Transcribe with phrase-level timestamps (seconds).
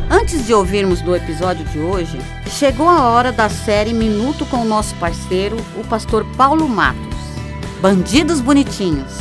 [0.10, 4.66] Antes de ouvirmos do episódio de hoje, chegou a hora da série Minuto com o
[4.66, 7.14] nosso parceiro, o pastor Paulo Matos.
[7.82, 9.12] Bandidos Bonitinhos.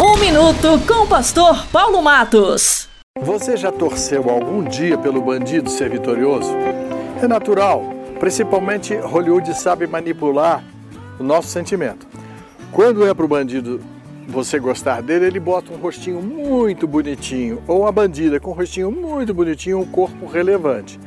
[0.00, 2.88] Um minuto com o pastor Paulo Matos.
[3.20, 6.52] Você já torceu algum dia pelo bandido ser vitorioso?
[7.22, 10.62] É natural, principalmente Hollywood sabe manipular
[11.18, 12.06] o nosso sentimento.
[12.70, 13.80] Quando é para o bandido
[14.28, 18.92] você gostar dele, ele bota um rostinho muito bonitinho, ou uma bandida com um rostinho
[18.92, 21.00] muito bonitinho, um corpo relevante.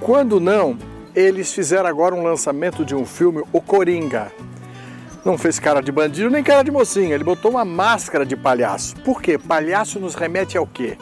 [0.00, 0.78] Quando não,
[1.14, 4.32] eles fizeram agora um lançamento de um filme, O Coringa.
[5.24, 8.94] Não fez cara de bandido nem cara de mocinha, ele botou uma máscara de palhaço.
[8.96, 9.38] Por quê?
[9.38, 10.98] Palhaço nos remete ao quê?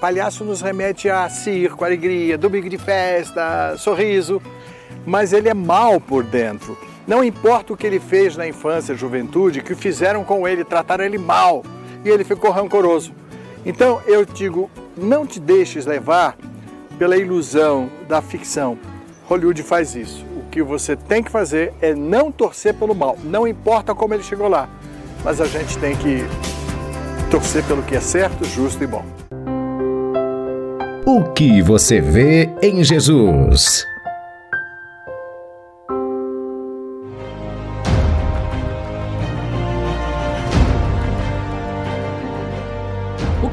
[0.00, 4.40] Palhaço nos remete a circo, alegria, domingo de festa, sorriso.
[5.04, 6.78] Mas ele é mal por dentro.
[7.06, 11.18] Não importa o que ele fez na infância, juventude, que fizeram com ele, trataram ele
[11.18, 11.62] mal
[12.02, 13.12] e ele ficou rancoroso.
[13.64, 16.34] Então eu digo, não te deixes levar
[16.98, 18.78] pela ilusão da ficção.
[19.26, 23.16] Hollywood faz isso que você tem que fazer é não torcer pelo mal.
[23.22, 24.68] Não importa como ele chegou lá,
[25.24, 26.24] mas a gente tem que
[27.30, 29.04] torcer pelo que é certo, justo e bom.
[31.06, 33.87] O que você vê em Jesus?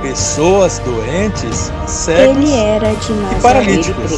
[0.00, 3.38] pessoas doentes, cegos ele era de Nazaré.
[3.38, 4.12] e paralíticos.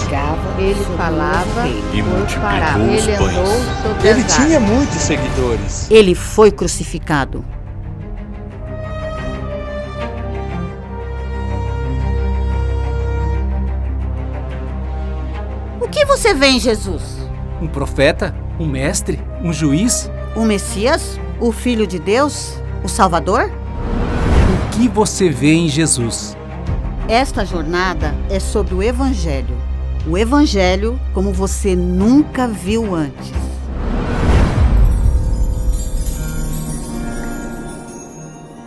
[0.59, 3.85] Ele falava e multiplicou os ele pães.
[3.85, 4.71] Andou ele tinha águas.
[4.71, 5.91] muitos seguidores.
[5.91, 7.45] Ele foi crucificado.
[15.81, 17.03] O que você vê em Jesus?
[17.61, 18.35] Um profeta?
[18.59, 19.21] Um mestre?
[19.43, 20.11] Um juiz?
[20.37, 21.19] O Messias?
[21.41, 22.55] O Filho de Deus?
[22.85, 23.51] O Salvador?
[24.81, 26.35] Que você vê em Jesus?
[27.07, 29.55] Esta jornada é sobre o Evangelho.
[30.09, 33.31] O Evangelho como você nunca viu antes.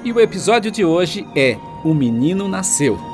[0.04, 3.13] E o episódio de hoje é O Menino Nasceu.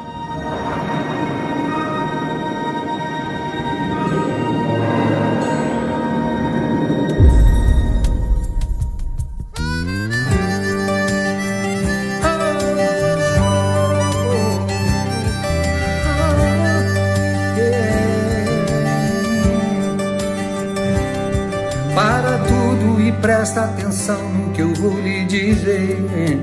[24.90, 26.41] Vou lhe dizer.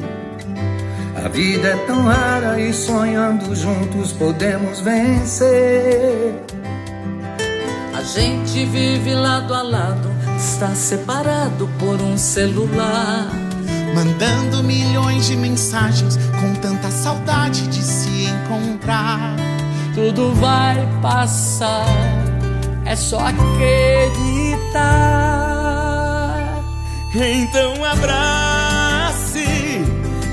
[1.17, 6.35] A vida é tão rara e sonhando juntos podemos vencer.
[7.95, 13.29] A gente vive lado a lado, está separado por um celular.
[13.95, 19.35] Mandando milhões de mensagens com tanta saudade de se encontrar.
[19.95, 21.87] Tudo vai passar
[22.85, 24.57] é só acreditar.
[27.19, 29.47] Então abrace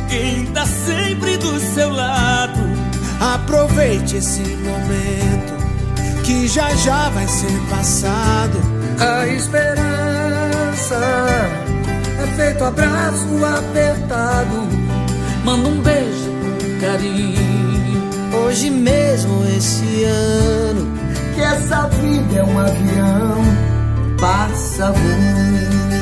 [0.10, 2.60] quem tá sempre do seu lado.
[3.22, 5.54] Aproveite esse momento
[6.26, 8.60] que já já vai ser passado.
[9.00, 11.00] A esperança
[12.22, 14.68] é feito abraço apertado.
[15.46, 18.44] Manda um beijo com carinho.
[18.44, 20.92] Hoje mesmo esse ano
[21.34, 23.42] que essa vida é um avião
[24.20, 25.93] passa voando.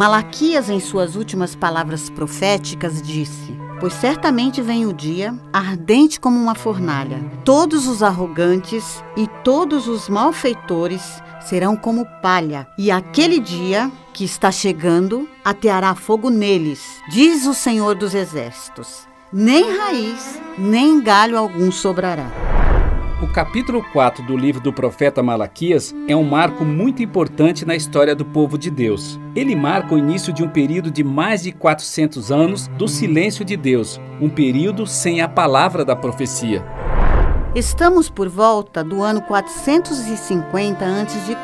[0.00, 6.54] Malaquias, em suas últimas palavras proféticas, disse: Pois certamente vem o dia, ardente como uma
[6.54, 7.22] fornalha.
[7.44, 14.50] Todos os arrogantes e todos os malfeitores serão como palha, e aquele dia que está
[14.50, 16.80] chegando ateará fogo neles,
[17.10, 19.06] diz o Senhor dos Exércitos.
[19.30, 22.49] Nem raiz, nem galho algum sobrará.
[23.22, 28.16] O capítulo 4 do livro do profeta Malaquias é um marco muito importante na história
[28.16, 29.20] do povo de Deus.
[29.36, 33.58] Ele marca o início de um período de mais de 400 anos do silêncio de
[33.58, 36.64] Deus, um período sem a palavra da profecia.
[37.54, 41.36] Estamos por volta do ano 450 a.C.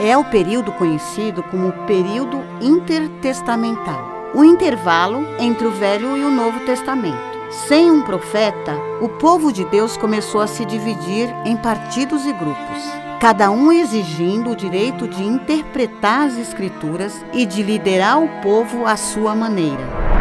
[0.00, 6.58] É o período conhecido como período intertestamental, o intervalo entre o Velho e o Novo
[6.66, 7.33] Testamento.
[7.68, 12.82] Sem um profeta, o povo de Deus começou a se dividir em partidos e grupos,
[13.20, 18.96] cada um exigindo o direito de interpretar as Escrituras e de liderar o povo à
[18.96, 20.13] sua maneira.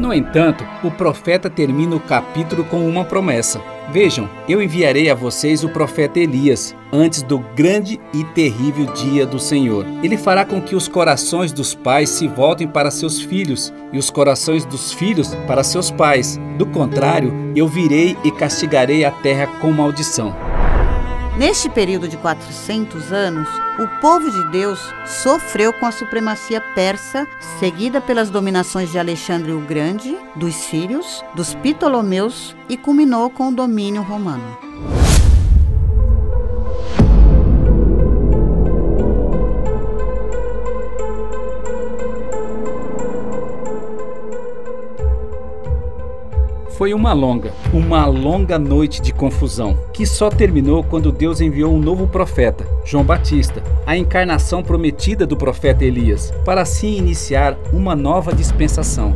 [0.00, 3.60] No entanto, o profeta termina o capítulo com uma promessa.
[3.92, 9.38] Vejam, eu enviarei a vocês o profeta Elias antes do grande e terrível dia do
[9.38, 9.84] Senhor.
[10.02, 14.08] Ele fará com que os corações dos pais se voltem para seus filhos e os
[14.08, 16.40] corações dos filhos para seus pais.
[16.56, 20.34] Do contrário, eu virei e castigarei a terra com maldição.
[21.40, 23.48] Neste período de 400 anos,
[23.78, 27.26] o povo de Deus sofreu com a supremacia persa,
[27.58, 33.54] seguida pelas dominações de Alexandre o Grande, dos sírios, dos Ptolomeus e culminou com o
[33.54, 34.58] domínio romano.
[46.80, 51.78] Foi uma longa, uma longa noite de confusão, que só terminou quando Deus enviou um
[51.78, 58.32] novo profeta, João Batista, a encarnação prometida do profeta Elias, para assim iniciar uma nova
[58.32, 59.14] dispensação.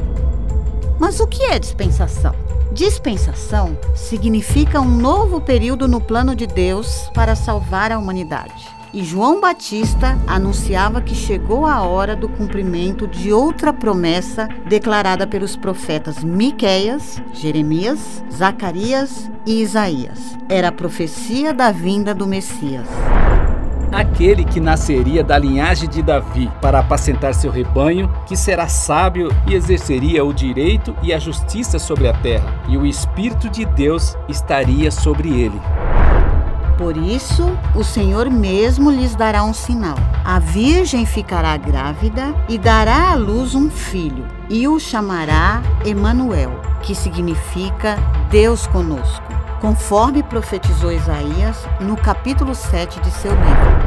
[1.00, 2.34] Mas o que é dispensação?
[2.70, 8.68] Dispensação significa um novo período no plano de Deus para salvar a humanidade.
[8.94, 15.56] E João Batista anunciava que chegou a hora do cumprimento de outra promessa declarada pelos
[15.56, 20.38] profetas Miqueias, Jeremias, Zacarias e Isaías.
[20.48, 22.86] Era a profecia da vinda do Messias.
[23.90, 29.54] Aquele que nasceria da linhagem de Davi para apacentar seu rebanho, que será sábio e
[29.54, 34.92] exerceria o direito e a justiça sobre a terra, e o Espírito de Deus estaria
[34.92, 35.60] sobre ele.
[36.76, 39.96] Por isso, o Senhor mesmo lhes dará um sinal.
[40.24, 46.94] A virgem ficará grávida e dará à luz um filho, e o chamará Emanuel, que
[46.94, 47.96] significa
[48.28, 49.24] Deus conosco,
[49.60, 53.83] conforme profetizou Isaías no capítulo 7 de seu livro.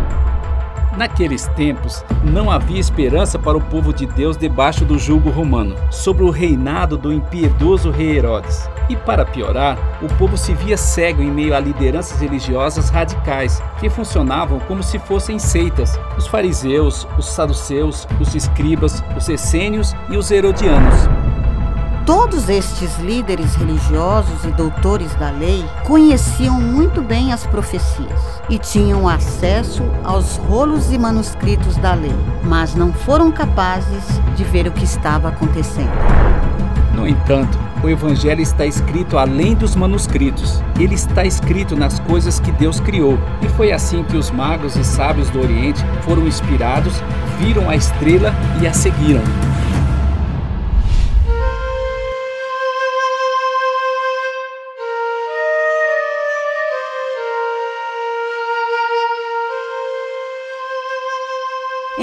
[0.98, 6.24] Naqueles tempos, não havia esperança para o povo de Deus debaixo do jugo romano, sob
[6.24, 8.68] o reinado do impiedoso rei Herodes.
[8.90, 13.92] E para piorar, o povo se via cego em meio a lideranças religiosas radicais, que
[13.92, 20.32] funcionavam como se fossem seitas: os fariseus, os saduceus, os escribas, os essênios e os
[20.32, 21.08] herodianos.
[22.08, 29.10] Todos estes líderes religiosos e doutores da lei conheciam muito bem as profecias e tinham
[29.10, 34.06] acesso aos rolos e manuscritos da lei, mas não foram capazes
[34.38, 35.92] de ver o que estava acontecendo.
[36.96, 40.64] No entanto, o Evangelho está escrito além dos manuscritos.
[40.80, 43.20] Ele está escrito nas coisas que Deus criou.
[43.42, 47.04] E foi assim que os magos e sábios do Oriente foram inspirados,
[47.38, 49.22] viram a estrela e a seguiram.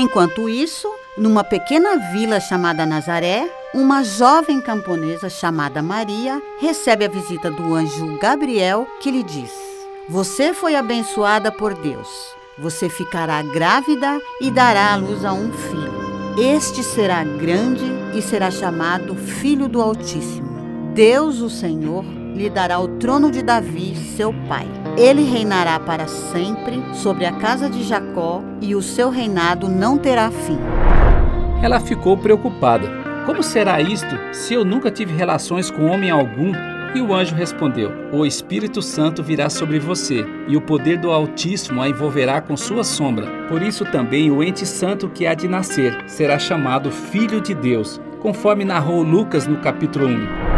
[0.05, 7.51] Enquanto isso, numa pequena vila chamada Nazaré, uma jovem camponesa chamada Maria recebe a visita
[7.51, 9.51] do anjo Gabriel, que lhe diz:
[10.07, 12.07] Você foi abençoada por Deus.
[12.59, 16.05] Você ficará grávida e dará à luz a um filho.
[16.39, 20.93] Este será grande e será chamado Filho do Altíssimo.
[20.93, 24.84] Deus, o Senhor, lhe dará o trono de Davi, seu pai.
[24.97, 30.31] Ele reinará para sempre sobre a casa de Jacó e o seu reinado não terá
[30.31, 30.59] fim.
[31.61, 32.89] Ela ficou preocupada.
[33.27, 36.53] Como será isto se eu nunca tive relações com homem algum?
[36.95, 41.83] E o anjo respondeu: O Espírito Santo virá sobre você, e o poder do Altíssimo
[41.83, 43.27] a envolverá com sua sombra.
[43.49, 48.01] Por isso também o ente santo que há de nascer será chamado Filho de Deus,
[48.21, 50.54] conforme narrou Lucas no capítulo 1.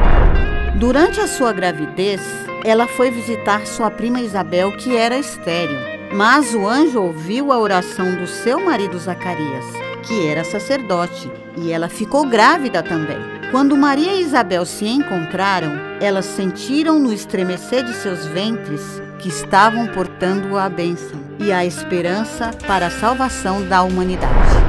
[0.78, 2.20] Durante a sua gravidez,
[2.62, 5.78] ela foi visitar sua prima Isabel, que era estéril.
[6.12, 9.64] Mas o anjo ouviu a oração do seu marido Zacarias,
[10.06, 13.16] que era sacerdote, e ela ficou grávida também.
[13.50, 19.86] Quando Maria e Isabel se encontraram, elas sentiram no estremecer de seus ventres que estavam
[19.86, 24.65] portando a bênção e a esperança para a salvação da humanidade.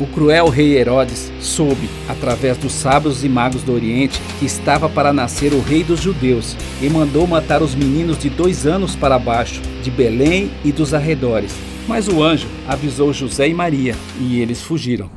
[0.00, 5.12] O cruel rei Herodes soube, através dos sábios e magos do Oriente, que estava para
[5.12, 9.60] nascer o rei dos judeus e mandou matar os meninos de dois anos para baixo,
[9.82, 11.52] de Belém e dos arredores.
[11.88, 15.10] Mas o anjo avisou José e Maria e eles fugiram.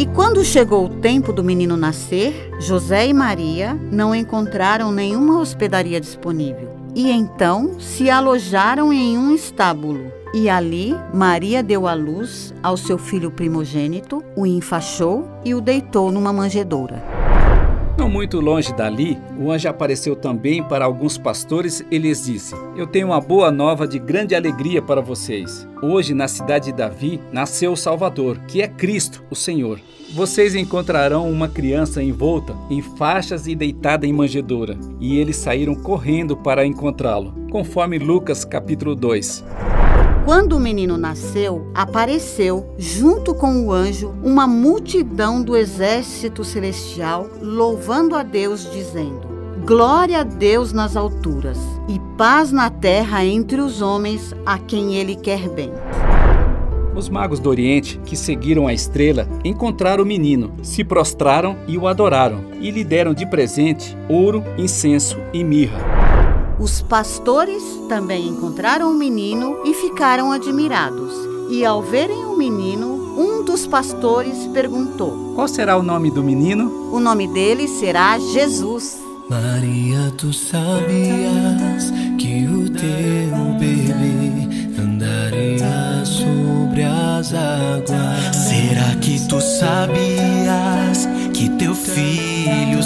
[0.00, 6.00] E quando chegou o tempo do menino nascer, José e Maria não encontraram nenhuma hospedaria
[6.00, 6.70] disponível.
[6.94, 10.10] E então se alojaram em um estábulo.
[10.32, 16.10] E ali Maria deu à luz ao seu filho primogênito, o enfaixou e o deitou
[16.10, 17.19] numa manjedoura.
[18.10, 23.06] Muito longe dali, o anjo apareceu também para alguns pastores e lhes disse: Eu tenho
[23.06, 25.66] uma boa nova de grande alegria para vocês.
[25.80, 29.80] Hoje, na cidade de Davi, nasceu o Salvador, que é Cristo, o Senhor.
[30.12, 34.76] Vocês encontrarão uma criança envolta em faixas e deitada em manjedoura.
[34.98, 39.44] E eles saíram correndo para encontrá-lo, conforme Lucas capítulo 2.
[40.30, 48.14] Quando o menino nasceu, apareceu, junto com o anjo, uma multidão do exército celestial, louvando
[48.14, 49.22] a Deus, dizendo:
[49.66, 51.58] Glória a Deus nas alturas,
[51.88, 55.72] e paz na terra entre os homens a quem ele quer bem.
[56.94, 61.88] Os magos do Oriente, que seguiram a estrela, encontraram o menino, se prostraram e o
[61.88, 65.99] adoraram, e lhe deram de presente ouro, incenso e mirra.
[66.60, 71.14] Os pastores também encontraram o menino e ficaram admirados.
[71.48, 76.90] E ao verem o menino, um dos pastores perguntou: Qual será o nome do menino?
[76.92, 78.98] O nome dele será Jesus.
[79.30, 88.36] Maria, tu sabias que o teu bebê andaria sobre as águas?
[88.36, 92.82] Será que tu sabias que teu filho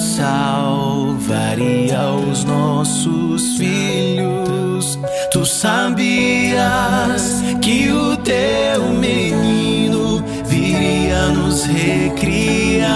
[1.25, 4.99] salvaria os nossos filhos?
[5.33, 12.89] Tu sabias que o teu menino viria nos recriar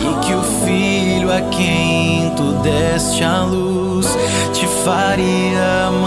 [0.00, 4.06] e que o filho a quem tu deste a luz
[4.52, 6.03] te faria mãe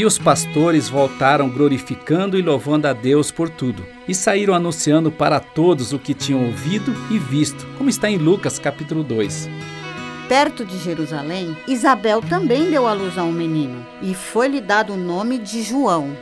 [0.00, 5.38] E os pastores voltaram glorificando e louvando a Deus por tudo, e saíram anunciando para
[5.38, 9.50] todos o que tinham ouvido e visto, como está em Lucas capítulo 2.
[10.26, 14.96] Perto de Jerusalém, Isabel também deu à luz a um menino, e foi-lhe dado o
[14.96, 16.16] nome de João.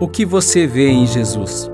[0.00, 1.70] O que você vê em Jesus?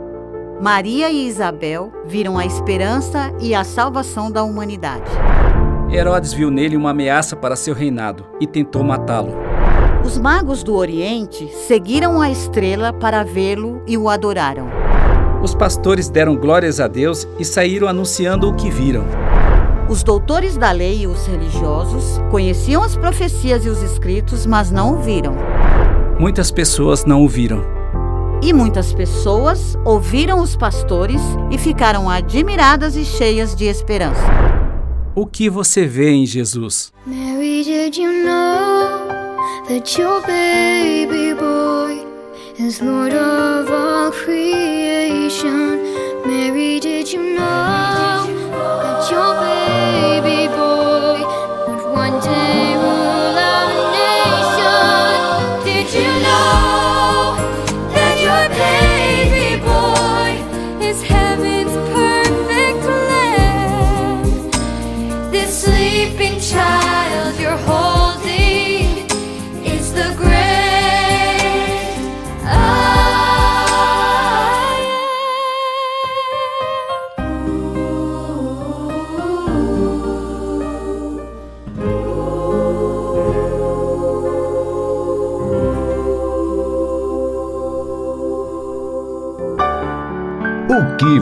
[0.60, 5.10] Maria e Isabel viram a esperança e a salvação da humanidade.
[5.90, 9.34] Herodes viu nele uma ameaça para seu reinado e tentou matá-lo.
[10.02, 14.68] Os magos do Oriente seguiram a estrela para vê-lo e o adoraram.
[15.42, 19.04] Os pastores deram glórias a Deus e saíram anunciando o que viram.
[19.90, 24.94] Os doutores da lei e os religiosos conheciam as profecias e os escritos, mas não
[24.94, 25.36] o viram.
[26.18, 27.75] Muitas pessoas não o viram.
[28.42, 34.26] E muitas pessoas ouviram os pastores e ficaram admiradas e cheias de esperança.
[35.14, 36.92] O que você vê em Jesus?
[37.06, 39.08] Mary, did you know
[39.66, 42.04] that your baby boy
[42.58, 45.78] is Lord of all creation?
[46.26, 48.26] Mary, did you know
[48.82, 50.45] that your baby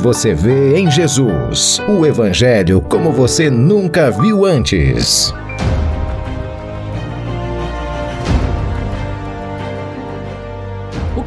[0.05, 1.81] você vê em Jesus?
[1.89, 5.33] O Evangelho como você nunca viu antes.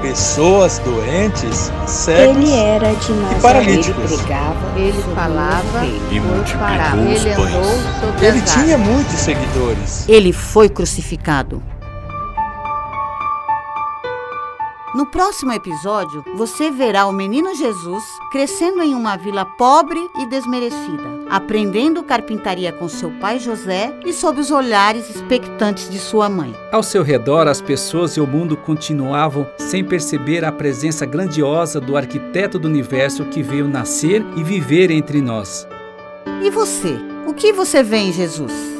[0.00, 4.10] pessoas doentes, cegos Ele era de e paralíticos.
[4.76, 7.54] Ele falava E multiplicou Ele pães.
[7.54, 7.64] andou
[8.00, 10.08] sobre Ele tinha muitos seguidores.
[10.08, 11.62] Ele foi crucificado.
[14.92, 21.04] No próximo episódio, você verá o menino Jesus crescendo em uma vila pobre e desmerecida,
[21.30, 26.56] aprendendo carpintaria com seu pai José e sob os olhares expectantes de sua mãe.
[26.72, 31.96] Ao seu redor, as pessoas e o mundo continuavam sem perceber a presença grandiosa do
[31.96, 35.68] arquiteto do universo que veio nascer e viver entre nós.
[36.42, 36.98] E você?
[37.28, 38.79] O que você vê em Jesus?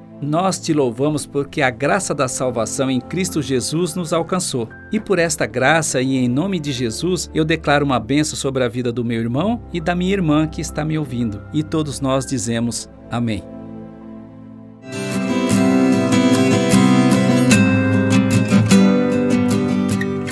[0.21, 4.69] Nós te louvamos porque a graça da salvação em Cristo Jesus nos alcançou.
[4.91, 8.67] E por esta graça e em nome de Jesus, eu declaro uma benção sobre a
[8.67, 11.41] vida do meu irmão e da minha irmã que está me ouvindo.
[11.51, 13.43] E todos nós dizemos amém.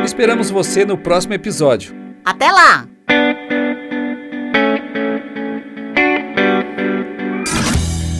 [0.04, 1.94] Esperamos você no próximo episódio.
[2.24, 2.97] Até lá!